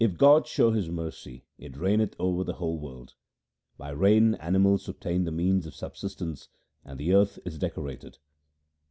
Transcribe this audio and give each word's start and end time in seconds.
If 0.03 0.17
God 0.17 0.47
show 0.47 0.71
His 0.71 0.89
mercy 0.89 1.45
it 1.59 1.77
raineth 1.77 2.15
over 2.17 2.43
the 2.43 2.53
whole 2.55 2.79
world. 2.79 3.13
By 3.77 3.91
rain 3.91 4.33
animals 4.33 4.89
obtain 4.89 5.25
the 5.25 5.31
means 5.31 5.67
of 5.67 5.75
subsistence, 5.75 6.47
and 6.83 6.99
the 6.99 7.13
earth 7.13 7.37
is 7.45 7.59
decorated. 7.59 8.17